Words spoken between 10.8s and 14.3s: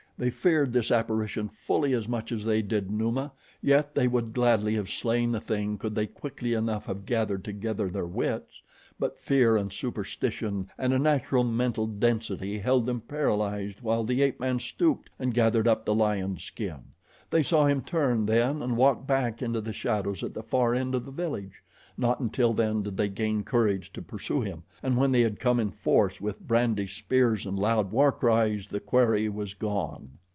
a natural mental density held them paralyzed while the